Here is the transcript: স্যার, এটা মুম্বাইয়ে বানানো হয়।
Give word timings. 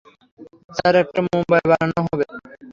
স্যার, 0.77 0.93
এটা 1.01 1.21
মুম্বাইয়ে 1.27 1.67
বানানো 1.71 1.99
হয়। 2.05 2.25